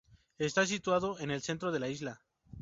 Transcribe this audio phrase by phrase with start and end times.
[0.39, 2.23] Está situado en el centro de la isla.